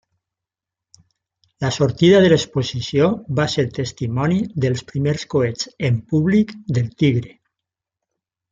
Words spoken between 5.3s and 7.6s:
coets en públic del Tigre.